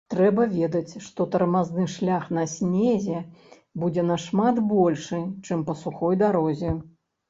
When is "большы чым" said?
4.75-5.59